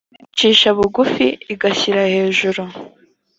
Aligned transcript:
icisha 0.31 0.69
bugufi 0.77 1.27
igashyira 1.53 2.01
hejuru 2.13 2.63